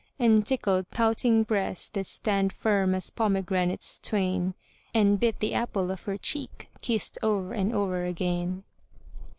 [0.17, 5.91] And tickled pouting breasts that stand firm as pomegranates twain * And bit the apple
[5.91, 8.63] of her cheek kissed o'er and o'er again.